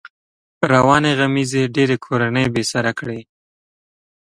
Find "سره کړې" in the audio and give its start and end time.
2.73-3.19